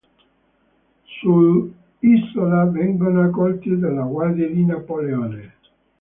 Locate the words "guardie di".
4.01-4.65